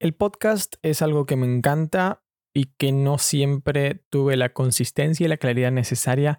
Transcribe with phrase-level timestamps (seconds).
[0.00, 2.22] El podcast es algo que me encanta
[2.54, 6.38] y que no siempre tuve la consistencia y la claridad necesaria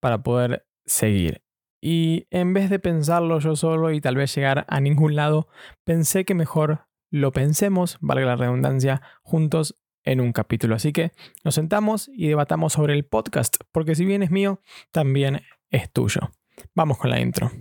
[0.00, 1.44] para poder seguir.
[1.80, 5.46] Y en vez de pensarlo yo solo y tal vez llegar a ningún lado,
[5.84, 10.74] pensé que mejor lo pensemos, valga la redundancia, juntos en un capítulo.
[10.74, 11.12] Así que
[11.44, 16.32] nos sentamos y debatamos sobre el podcast, porque si bien es mío, también es tuyo.
[16.74, 17.52] Vamos con la intro.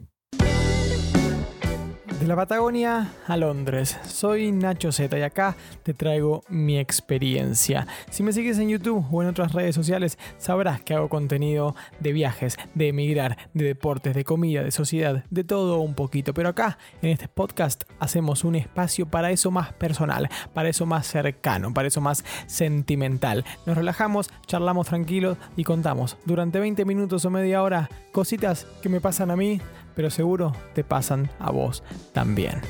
[2.19, 7.87] De la Patagonia a Londres, soy Nacho Z y acá te traigo mi experiencia.
[8.09, 12.13] Si me sigues en YouTube o en otras redes sociales, sabrás que hago contenido de
[12.13, 16.33] viajes, de emigrar, de deportes, de comida, de sociedad, de todo un poquito.
[16.33, 21.05] Pero acá, en este podcast, hacemos un espacio para eso más personal, para eso más
[21.07, 23.43] cercano, para eso más sentimental.
[23.65, 29.01] Nos relajamos, charlamos tranquilos y contamos durante 20 minutos o media hora cositas que me
[29.01, 29.59] pasan a mí,
[29.95, 32.61] pero seguro te pasan a vos también.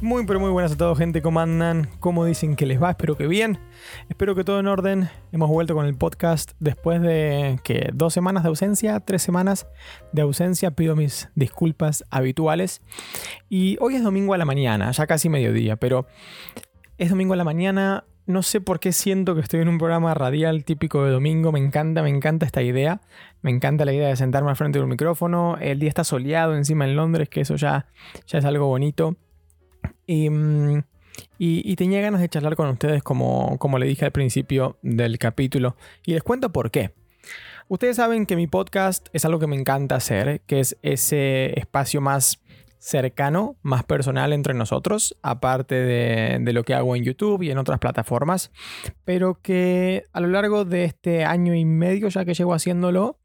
[0.00, 1.90] Muy pero muy buenas a todos gente, ¿cómo andan?
[1.98, 2.90] ¿Cómo dicen que les va?
[2.90, 3.58] Espero que bien.
[4.08, 5.08] Espero que todo en orden.
[5.32, 9.66] Hemos vuelto con el podcast después de que dos semanas de ausencia, tres semanas
[10.12, 10.70] de ausencia.
[10.70, 12.80] Pido mis disculpas habituales.
[13.48, 16.06] Y hoy es domingo a la mañana, ya casi mediodía, pero
[16.96, 20.12] es domingo a la mañana, no sé por qué siento que estoy en un programa
[20.12, 21.50] radial típico de domingo.
[21.50, 23.00] Me encanta, me encanta esta idea.
[23.40, 25.56] Me encanta la idea de sentarme al frente de un micrófono.
[25.58, 27.86] El día está soleado encima en Londres, que eso ya,
[28.26, 29.16] ya es algo bonito.
[30.06, 30.82] Y, mm,
[31.74, 35.76] tenía ganas de charlar con ustedes como, como le dije al principio del capítulo.
[36.04, 36.92] Y les cuento por qué.
[37.68, 42.02] Ustedes saben que mi podcast es algo que me encanta hacer, que es ese espacio
[42.02, 42.42] más
[42.78, 47.78] cercano, más personal entre nosotros, aparte de, lo que hago en YouTube y en otras
[47.78, 48.50] plataformas,
[49.04, 53.18] pero que a lo largo de este año y medio ya que llevo haciéndolo,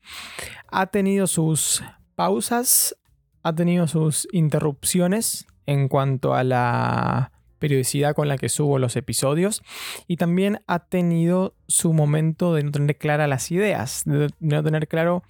[0.70, 1.84] ha tenido sus
[2.16, 2.98] pausas,
[3.44, 9.62] ha tenido sus interrupciones en cuanto a la periodicidad con la que subo los episodios
[10.06, 14.90] y también ha tenido su momento de no tener claras las ideas, de no tener
[14.90, 15.24] claro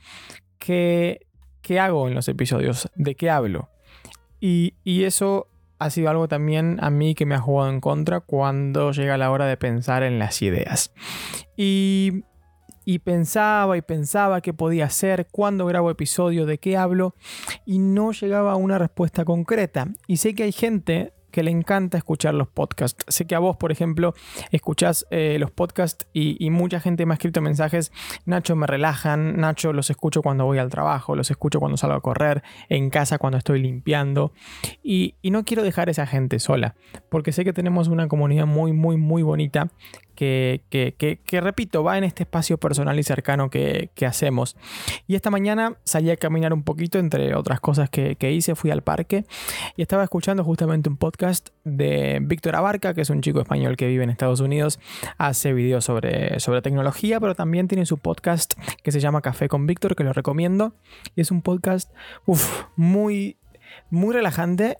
[0.57, 1.27] qué,
[1.61, 3.69] qué hago en los episodios, de qué hablo.
[4.45, 4.73] Y,
[5.05, 5.47] eso
[5.79, 9.31] ha sido algo también a mí que me ha jugado en contra cuando llega la
[9.31, 10.91] hora de pensar en las ideas.
[11.55, 12.23] Y,
[13.05, 17.15] pensaba y pensaba qué podía hacer, cuándo grabo episodio, de qué hablo,
[17.65, 19.87] y no llegaba a una respuesta concreta.
[20.07, 23.03] Y sé que hay gente que le encanta escuchar los podcasts.
[23.07, 24.13] Sé que a vos, por ejemplo,
[24.51, 27.91] escuchás eh, los podcasts y, mucha gente me ha escrito mensajes,
[28.25, 32.01] Nacho me relajan, Nacho los escucho cuando voy al trabajo, los escucho cuando salgo a
[32.01, 34.31] correr, en casa cuando estoy limpiando.
[34.83, 36.75] Y, no quiero dejar a esa gente sola,
[37.09, 39.71] porque sé que tenemos una comunidad muy, muy, muy bonita
[40.15, 40.61] que,
[41.25, 44.57] que, repito, va en este espacio personal y cercano que, hacemos.
[45.07, 48.83] Y esta mañana salí a caminar un poquito, entre otras cosas que, hice, fui al
[48.83, 49.25] parque
[49.77, 51.22] y estaba escuchando justamente un podcast
[51.63, 54.79] de Víctor Abarca, que es un chico español que vive en Estados Unidos,
[55.17, 58.53] hace videos sobre, sobre tecnología, pero también tiene su podcast
[58.83, 60.75] que se llama Café con Víctor, que lo recomiendo.
[61.15, 61.91] Y es un podcast
[62.75, 63.37] muy,
[63.89, 64.77] muy relajante,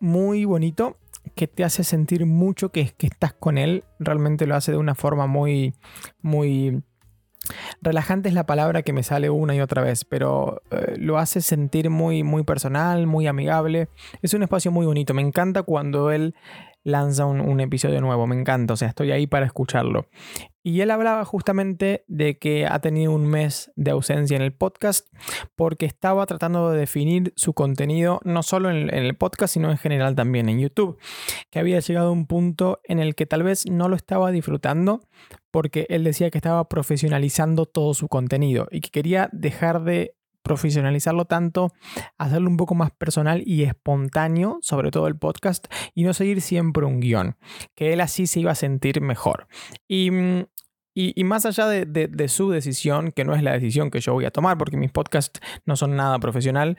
[0.00, 0.98] muy bonito
[1.34, 3.84] que te hace sentir mucho que, que estás con él.
[3.98, 5.74] Realmente lo hace de una forma muy,
[6.20, 6.82] muy
[7.82, 11.40] relajante es la palabra que me sale una y otra vez, pero eh, lo hace
[11.40, 13.88] sentir muy, muy personal, muy amigable.
[14.22, 15.14] Es un espacio muy bonito.
[15.14, 16.34] Me encanta cuando él
[16.84, 18.26] lanza un, episodio nuevo.
[18.26, 20.06] Me encanta, o sea, estoy ahí para escucharlo.
[20.62, 25.08] Y él hablaba justamente de que ha tenido un mes de ausencia en el podcast
[25.56, 30.14] porque estaba tratando de definir su contenido no solo en, el podcast, sino en general
[30.14, 30.98] también en YouTube.
[31.50, 35.00] Que había llegado a un punto en el que tal vez no lo estaba disfrutando
[35.50, 41.24] porque él decía que estaba profesionalizando todo su contenido y que quería dejar de profesionalizarlo
[41.24, 41.72] tanto,
[42.18, 46.84] hacerlo un poco más personal y espontáneo, sobre todo el podcast, y no seguir siempre
[46.84, 47.36] un guion,
[47.74, 49.48] que él así se iba a sentir mejor.
[49.88, 50.44] Y, mm,
[51.24, 54.56] más allá de, su decisión, que no es la decisión que yo voy a tomar,
[54.58, 56.76] porque mis podcasts no son nada profesional,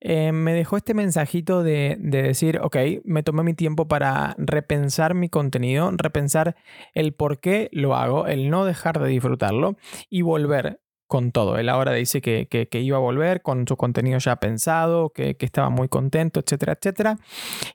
[0.00, 5.14] eh, me dejó este mensajito de, de decir, ok, me tomé mi tiempo para repensar
[5.14, 6.56] mi contenido, repensar
[6.94, 9.76] el por qué lo hago, el no dejar de disfrutarlo
[10.08, 11.58] y volver con todo.
[11.58, 15.88] Él ahora dice que, iba a volver con su contenido ya pensado, que, estaba muy
[15.88, 17.18] contento, etcétera, etcétera.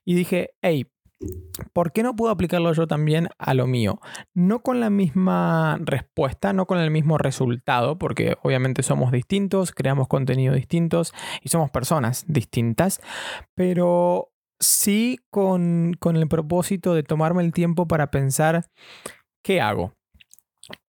[0.06, 0.86] Y dije, hey,
[1.74, 4.00] ¿por qué no puedo aplicarlo yo también a lo mío?
[4.34, 10.08] No con la misma respuesta, no con el mismo resultado, porque obviamente somos distintos, creamos
[10.08, 13.02] contenido distintos y somos personas distintas,
[13.56, 18.68] pero sí con, con el propósito de tomarme el tiempo para pensar,
[19.44, 19.94] ¿qué hago?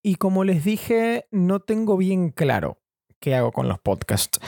[0.02, 2.78] Y como les dije, no tengo bien claro
[3.20, 4.38] qué hago con los podcasts.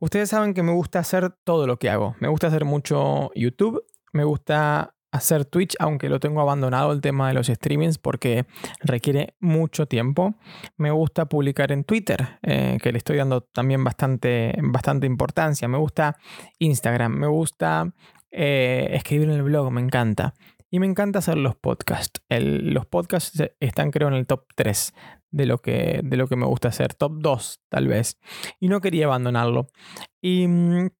[0.00, 2.14] Ustedes saben que me gusta hacer todo lo que hago.
[2.20, 7.28] Me gusta hacer mucho YouTube, me gusta hacer Twitch, aunque lo tengo abandonado el tema
[7.28, 8.44] de los streamings porque
[8.80, 10.34] requiere mucho tiempo.
[10.76, 15.66] Me gusta publicar en Twitter, eh, que le estoy dando también bastante, bastante importancia.
[15.68, 16.16] Me gusta
[16.58, 17.94] Instagram, me gusta
[18.30, 20.34] eh, escribir en el blog, me encanta.
[20.70, 22.20] Y me encanta hacer los podcasts.
[22.28, 24.94] los podcasts están creo en el top 3
[25.30, 26.94] de lo, que, de lo que me gusta hacer.
[26.94, 28.18] Top 2 tal vez.
[28.60, 29.68] Y no quería abandonarlo.
[30.20, 30.90] Y, mm,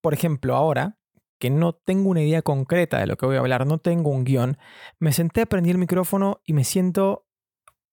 [0.00, 0.98] por ejemplo, ahora
[1.38, 4.24] que no tengo una idea concreta de lo que voy a hablar, no tengo un
[4.24, 4.58] guion,
[4.98, 7.26] me senté, prendí el micrófono y me siento,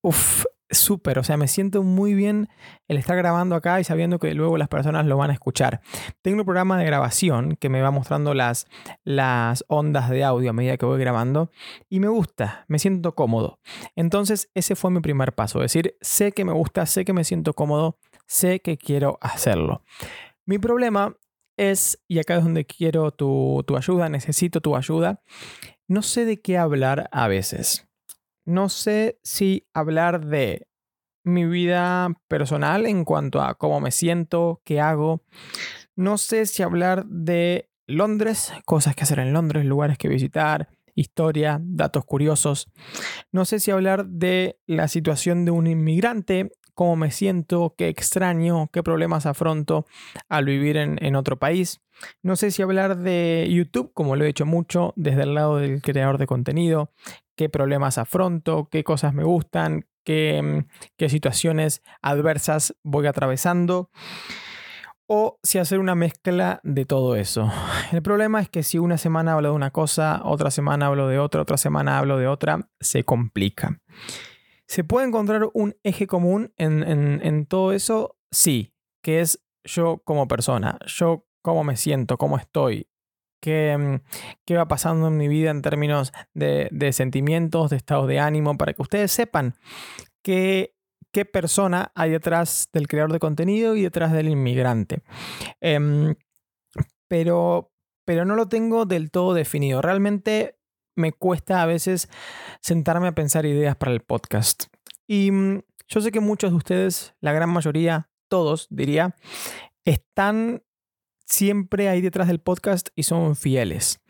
[0.02, 2.48] uff, súper, o sea, me siento muy bien
[2.88, 5.80] el estar grabando acá y sabiendo que luego las personas lo van a escuchar.
[6.22, 8.66] Tengo un programa de grabación que me va mostrando las,
[9.04, 11.50] las ondas de audio a medida que voy grabando
[11.88, 13.60] y me gusta, me siento cómodo.
[13.96, 17.54] Entonces ese fue mi primer paso, decir, sé que me gusta, sé que me siento
[17.54, 19.82] cómodo, sé que quiero hacerlo.
[20.44, 21.16] Mi problema
[21.58, 25.22] es, y acá es donde quiero tu, ayuda, necesito tu ayuda,
[25.86, 27.87] no sé de qué hablar a veces.
[28.48, 30.68] No sé si hablar de
[31.22, 35.22] mi vida personal en cuanto a cómo me siento, qué hago.
[35.96, 41.60] No sé si hablar de Londres, cosas que hacer en Londres, lugares que visitar, historia,
[41.60, 42.70] datos curiosos.
[43.32, 48.68] No sé si hablar de la situación de un inmigrante cómo me siento, qué extraño,
[48.72, 49.84] qué problemas afronto
[50.28, 51.80] al vivir en, otro país.
[52.22, 55.82] No sé si hablar de YouTube, como lo he hecho mucho, desde el lado del
[55.82, 56.92] creador de contenido,
[57.38, 63.90] qué problemas afronto, qué cosas me gustan, qué, mm, qué situaciones adversas voy atravesando
[65.06, 67.48] o si hacer una mezcla de todo eso.
[67.92, 71.20] El problema es que si una semana hablo de una cosa, otra semana hablo de
[71.20, 73.80] otra, otra semana hablo de otra, se complica.
[74.66, 78.16] ¿Se puede encontrar un eje común en, todo eso?
[78.32, 82.88] Sí, que es yo como persona, yo cómo me siento, cómo estoy,
[83.40, 84.00] qué, mm,
[84.44, 88.72] qué va pasando en mi vida en términos de, sentimientos, de estado de ánimo, para
[88.72, 89.54] que ustedes sepan
[90.22, 90.74] qué,
[91.12, 95.02] qué persona hay detrás del creador de contenido y detrás del inmigrante.
[95.60, 96.14] Em,
[97.08, 97.72] pero,
[98.04, 99.82] pero no lo tengo del todo definido.
[99.82, 100.58] Realmente
[100.96, 102.08] me cuesta a veces
[102.60, 104.64] sentarme a pensar ideas para el podcast.
[105.06, 109.16] Y mm, yo sé que muchos de ustedes, la gran mayoría, todos diría,
[109.84, 110.62] están
[111.28, 114.00] siempre ahí detrás del podcast y son fieles.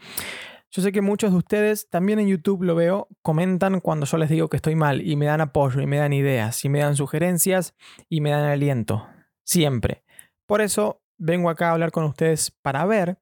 [0.71, 4.29] Yo sé que muchos de ustedes, también en YouTube lo veo, comentan cuando yo les
[4.29, 6.95] digo que estoy mal y me dan apoyo y me dan ideas y me dan
[6.95, 7.75] sugerencias
[8.09, 9.07] y me dan aliento.
[9.45, 10.05] Siempre.
[10.47, 13.19] Por eso vengo acá a hablar con ustedes para ver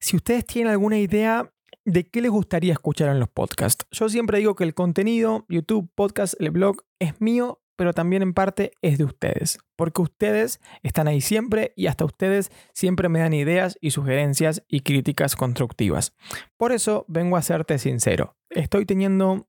[0.00, 1.52] si ustedes tienen alguna idea
[1.84, 3.86] de qué les gustaría escuchar en los podcasts.
[3.90, 8.34] Yo siempre digo que el contenido, YouTube, podcast, el blog, es mío, pero también en
[8.34, 13.32] parte es de ustedes, porque ustedes están ahí siempre y hasta ustedes siempre me dan
[13.32, 16.14] ideas y sugerencias y críticas constructivas.
[16.56, 19.46] Por eso vengo a serte sincero, estoy teniendo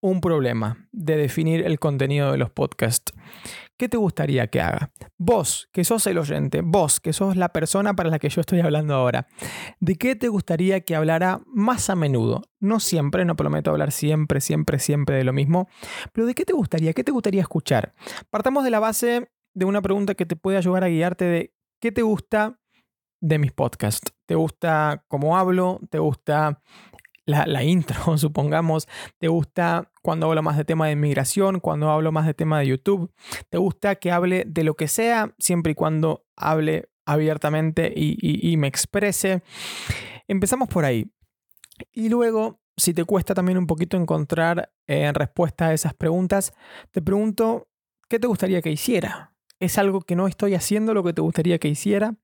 [0.00, 3.12] un problema de definir el contenido de los podcasts.
[3.80, 4.92] ¿Qué te gustaría que haga?
[5.16, 8.60] Vos, que sos el oyente, vos, que sos la persona para la que yo estoy
[8.60, 9.26] hablando ahora,
[9.80, 12.42] ¿de qué te gustaría que hablara más a menudo?
[12.58, 15.66] No siempre, no prometo hablar siempre, siempre, siempre de lo mismo,
[16.12, 16.92] pero ¿de qué te gustaría?
[16.92, 17.94] ¿Qué te gustaría escuchar?
[18.28, 21.90] Partamos de la base de una pregunta que te puede ayudar a guiarte de qué
[21.90, 22.60] te gusta
[23.22, 24.12] de mis podcasts.
[24.26, 25.80] ¿Te gusta cómo hablo?
[25.88, 26.60] ¿Te gusta
[27.30, 32.26] la, intro, supongamos, te gusta cuando hablo más de tema de inmigración, cuando hablo más
[32.26, 33.12] de tema de YouTube,
[33.48, 38.68] te gusta que hable de lo que sea, siempre y cuando hable abiertamente y, me
[38.68, 39.42] exprese.
[40.28, 41.10] Empezamos por ahí.
[41.92, 46.52] Y luego, si te cuesta también un poquito encontrar eh, respuesta a esas preguntas,
[46.90, 47.68] te pregunto,
[48.08, 49.29] ¿qué te gustaría que hiciera?
[49.60, 52.16] Es algo que no estoy haciendo lo que te gustaría que hiciera,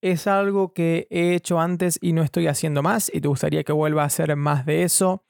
[0.00, 3.72] es algo que he hecho antes y no estoy haciendo más y te gustaría que
[3.72, 5.24] vuelva a hacer más de eso.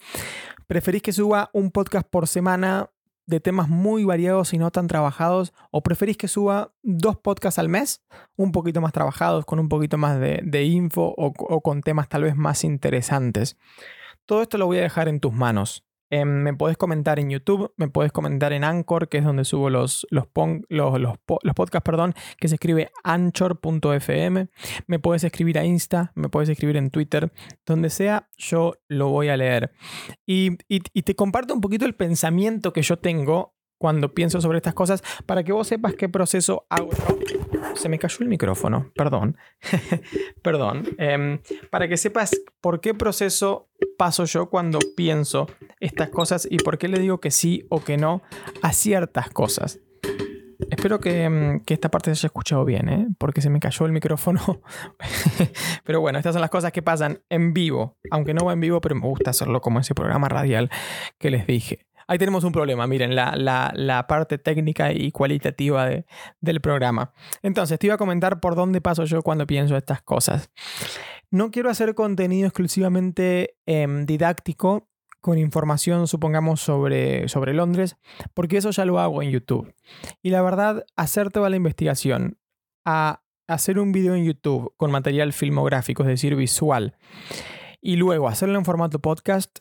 [0.67, 2.91] ¿Preferís que suba un podcast por semana
[3.27, 5.53] de temas muy variados y no tan trabajados?
[5.71, 8.05] ¿O preferís que suba dos podcasts al mes,
[8.37, 12.23] un poquito más trabajados, con un poquito más de, info o, o con temas tal
[12.23, 13.57] vez más interesantes?
[14.27, 15.85] Todo esto lo voy a dejar en tus manos.
[16.11, 19.71] Em, me puedes comentar en YouTube, me puedes comentar en Anchor, que es donde subo
[19.71, 20.27] los, los,
[20.69, 24.49] los, los, podcasts, perdón, que se escribe anchor.fm.
[24.87, 27.33] Me puedes escribir a Insta, me puedes escribir en Twitter,
[27.65, 29.73] donde sea, yo lo voy a leer.
[30.27, 34.75] Y, y, te comparto un poquito el pensamiento que yo tengo cuando pienso sobre estas
[34.75, 36.91] cosas para que vos sepas qué proceso hago
[37.75, 39.37] Se me cayó el micrófono, perdón.
[40.43, 40.85] perdón.
[40.99, 45.47] Em, para que sepas por qué proceso paso yo cuando pienso
[45.81, 48.23] estas cosas y por qué le digo que sí o que no
[48.63, 49.81] a ciertas cosas.
[50.71, 53.07] Espero que, mm, que, esta parte se haya escuchado bien, ¿eh?
[53.19, 54.41] porque se me cayó el micrófono.
[55.85, 58.81] pero bueno, estas son las cosas que pasan en vivo, aunque no va en vivo,
[58.81, 60.71] pero me gusta hacerlo como ese programa radial
[61.19, 61.87] que les dije.
[62.09, 66.07] Ahí tenemos un problema, miren, la, la, la parte técnica y cualitativa de,
[66.41, 67.13] del programa.
[67.43, 70.51] Entonces, te iba a comentar por dónde paso yo cuando pienso estas cosas.
[71.31, 74.89] No quiero hacer contenido exclusivamente eh, didáctico
[75.21, 77.97] con información, supongamos, sobre, sobre Londres,
[78.33, 79.75] porque eso ya lo hago en YouTube.
[80.23, 82.39] Y la verdad, hacer toda la investigación,
[82.85, 86.97] a hacer un video en YouTube con material filmográfico, es decir, visual,
[87.81, 89.59] y luego hacerlo en formato podcast,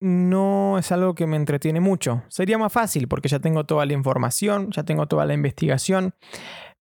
[0.00, 2.22] no es algo que me entretiene mucho.
[2.28, 6.14] Sería más fácil porque ya tengo toda la información, ya tengo toda la investigación,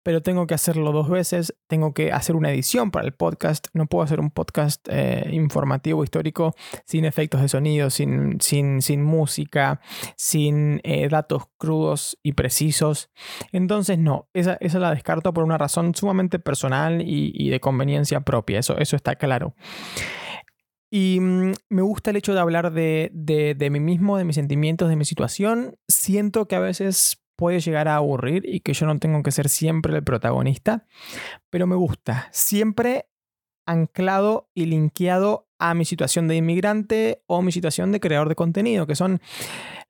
[0.04, 3.88] pero tengo que hacerlo dos veces, tengo que hacer una edición para el podcast, no
[3.88, 9.82] puedo hacer un podcast eh, informativo, histórico, sin efectos de sonido, sin, sin, sin música,
[10.16, 13.10] sin eh, datos crudos y precisos.
[13.52, 18.22] Entonces, no, esa, esa, la descarto por una razón sumamente personal y, y de conveniencia
[18.22, 19.56] propia, eso, eso está claro.
[20.92, 24.36] Y mm, me gusta el hecho de hablar de, de, de, mí mismo, de mis
[24.36, 25.76] sentimientos, de mi situación.
[25.88, 29.48] Siento que a veces puede llegar a aburrir y que yo no tengo que ser
[29.48, 30.86] siempre el protagonista,
[31.50, 32.28] pero me gusta.
[32.34, 33.08] Siempre
[33.66, 38.88] anclado y linkeado a mi situación de inmigrante o mi situación de creador de contenido,
[38.88, 39.22] que son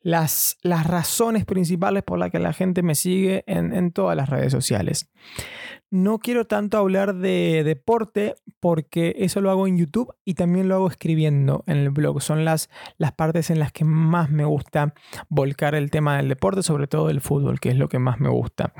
[0.02, 4.30] las, las razones principales por las que la gente me sigue en, en todas las
[4.30, 5.10] redes sociales.
[5.92, 10.76] No quiero tanto hablar de deporte porque eso lo hago en YouTube y también lo
[10.76, 12.22] hago escribiendo en el blog.
[12.22, 14.94] Son las, las partes en las que más me gusta
[15.30, 18.30] volcar el tema del deporte, sobre todo del fútbol, que es lo que más me
[18.30, 18.74] gusta.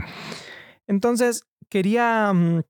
[0.86, 2.62] Entonces, quería mm,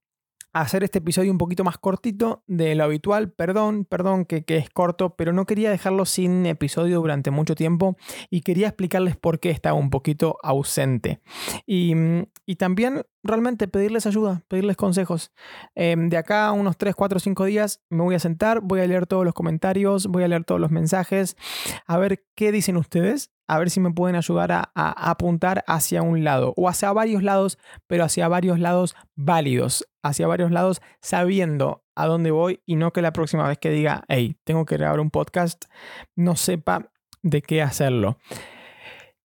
[0.52, 3.30] hacer este episodio un poquito más cortito de lo habitual.
[3.30, 7.96] Perdón, perdón que, es corto, pero no quería dejarlo sin episodio durante mucho tiempo
[8.30, 11.20] y quería explicarles por qué estaba un poquito ausente.
[11.66, 11.94] Y,
[12.58, 15.32] también realmente pedirles ayuda, pedirles consejos.
[15.74, 19.06] Eh, de acá unos 3, 4, 5 días me voy a sentar, voy a leer
[19.06, 21.36] todos los comentarios, voy a leer todos los mensajes,
[21.86, 26.02] a ver qué dicen ustedes, a ver si me pueden ayudar a, a, apuntar hacia
[26.02, 31.84] un lado o hacia varios lados, pero hacia varios lados válidos, hacia varios lados sabiendo
[31.94, 35.00] a dónde voy y no que la próxima vez que diga, hey, tengo que grabar
[35.00, 35.64] un podcast,
[36.16, 36.90] no sepa
[37.22, 38.18] de qué hacerlo.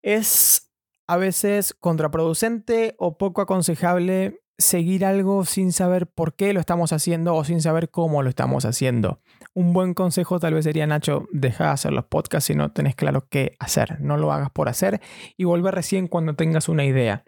[0.02, 0.70] Es
[1.06, 7.34] a veces contraproducente o poco aconsejable seguir algo sin saber por qué lo estamos haciendo
[7.34, 9.20] o sin saber cómo lo estamos haciendo.
[9.54, 12.94] Un buen consejo tal vez sería, Nacho, deja de hacer los podcasts si no tenés
[12.94, 14.00] claro qué hacer.
[14.00, 15.00] No lo hagas por hacer
[15.36, 17.24] y volver recién cuando tengas una idea.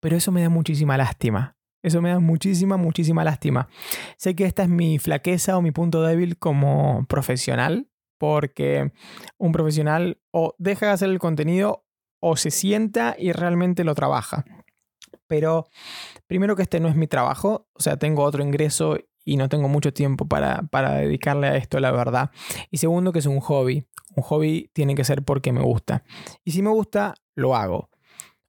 [0.00, 1.57] Pero eso me da muchísima lástima.
[1.88, 3.68] Eso me da muchísima, muchísima lástima.
[4.18, 8.92] Sé que esta es mi flaqueza o mi punto débil como profesional, porque
[9.38, 11.86] un profesional o deja de hacer el contenido
[12.20, 14.44] o se sienta y realmente lo trabaja.
[15.28, 15.66] Pero
[16.26, 19.68] primero que este no es mi trabajo, o sea, tengo otro ingreso y no tengo
[19.68, 22.30] mucho tiempo para, para dedicarle a esto, la verdad.
[22.70, 23.86] Y segundo que es un hobby.
[24.14, 26.02] Un hobby tiene que ser porque me gusta.
[26.44, 27.88] Y si me gusta, lo hago.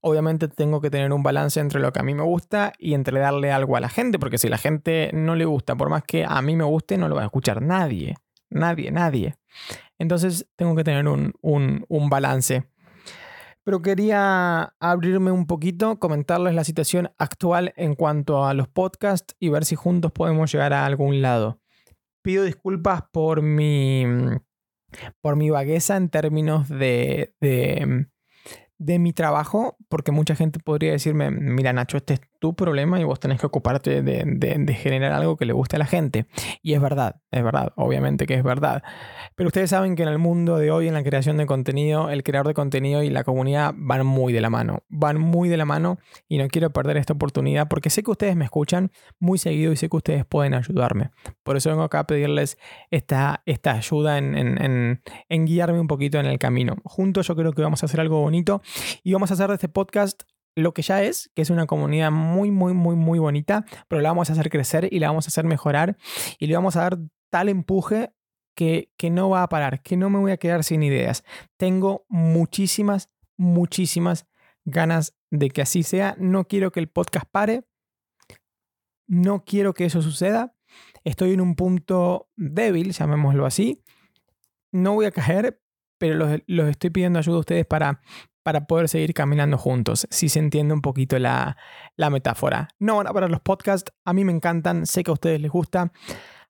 [0.02, 3.20] Obviamente tengo que tener un balance entre lo que a mí me gusta y entre
[3.20, 6.26] darle algo a la gente, porque si la gente no le gusta, por más que
[6.26, 8.16] a mí me guste, no lo va a escuchar nadie.
[8.50, 9.36] Nadie, nadie.
[9.98, 12.66] Entonces tengo que tener un, un, un balance
[13.70, 19.50] pero quería abrirme un poquito, comentarles la situación actual en cuanto a los podcasts y
[19.50, 21.60] ver si juntos podemos llegar a algún lado.
[22.24, 24.06] Pido disculpas por mi,
[25.22, 28.08] por mi vagueza en términos de, de,
[28.80, 33.04] de mi trabajo, porque mucha gente podría decirme, mira Nacho, este es tu problema y
[33.04, 36.26] vos tenés que ocuparte de, generar algo que le guste a la gente.
[36.62, 38.82] Y es verdad, es verdad, obviamente que es verdad.
[39.36, 42.24] Pero ustedes saben que en el mundo de hoy, en la creación de contenido, el
[42.24, 44.84] creador de contenido y la comunidad van muy de la mano.
[44.88, 48.36] Van muy de la mano y no quiero perder esta oportunidad porque sé que ustedes
[48.36, 51.12] me escuchan muy seguido y sé que ustedes pueden ayudarme.
[51.44, 52.58] Por eso vengo acá a pedirles
[52.90, 56.78] esta, esta ayuda en, en, en, en guiarme un poquito en el camino.
[56.86, 58.62] Juntos yo creo que vamos a hacer algo bonito
[59.04, 60.24] y vamos a hacer de este podcast
[60.56, 64.10] lo que ya es, que es una comunidad muy, muy, muy, muy bonita, pero la
[64.10, 65.98] vamos a hacer crecer y la vamos a hacer mejorar
[66.38, 68.14] y le vamos a dar tal empuje
[68.56, 71.24] que, que no va a parar, que no me voy a quedar sin ideas.
[71.58, 74.28] Tengo muchísimas, muchísimas
[74.66, 76.16] ganas de que así sea.
[76.20, 77.66] No quiero que el podcast pare.
[79.08, 80.56] No quiero que eso suceda.
[81.04, 83.84] Estoy en un punto débil, llamémoslo así.
[84.72, 85.62] No voy a caer,
[85.98, 88.02] pero los, los estoy pidiendo ayuda a ustedes para
[88.50, 91.56] para poder seguir caminando juntos, si se entiende un poquito la,
[91.96, 92.70] la metáfora.
[92.80, 95.52] No van a parar los podcasts, a mí me encantan, sé que a ustedes les
[95.52, 95.92] gusta,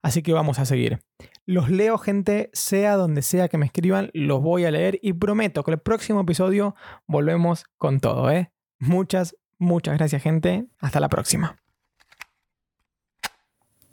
[0.02, 1.02] así que vamos a seguir.
[1.46, 5.62] Los leo, gente, sea donde sea que me escriban, los voy a leer y prometo
[5.64, 6.74] que el próximo episodio
[7.06, 8.54] volvemos con todo, ¿eh?
[8.80, 11.58] Muchas, Muchas gracias gente, hasta la próxima.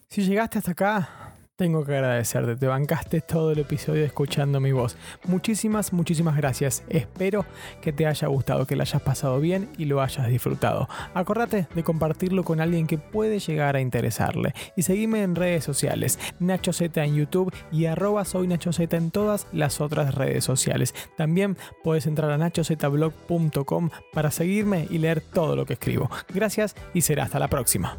[0.07, 1.26] Si llegaste hasta acá,
[1.57, 4.97] tengo que agradecerte, te bancaste todo el episodio escuchando mi voz.
[5.25, 6.85] Muchísimas, muchísimas gracias.
[6.91, 7.47] Espero
[7.81, 10.89] que te haya gustado, que lo hayas pasado bien y lo hayas disfrutado.
[11.15, 14.55] Acordate de compartirlo con alguien que puede llegar a interesarle.
[14.77, 19.47] Y seguime en redes sociales, Nacho Z en YouTube y arroba soy Nacho en todas
[19.53, 20.95] las otras redes sociales.
[21.17, 26.11] También puedes entrar a nachozblog.com para seguirme y leer todo lo que escribo.
[26.35, 27.97] Gracias y será hasta la próxima.